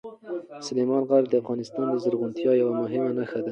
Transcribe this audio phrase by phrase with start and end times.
[0.67, 3.49] سلیمان غر د افغانستان د زرغونتیا یوه مهمه نښه ده.